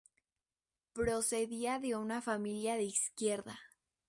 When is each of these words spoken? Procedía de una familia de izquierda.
Procedía 0.93 1.77
de 1.77 1.95
una 1.95 2.23
familia 2.23 2.75
de 2.75 2.85
izquierda. 2.85 3.59